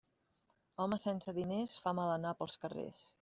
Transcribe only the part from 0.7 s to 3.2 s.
Home sense diners fa mal anar pels carrers.